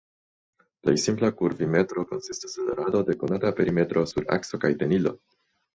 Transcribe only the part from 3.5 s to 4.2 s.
perimetro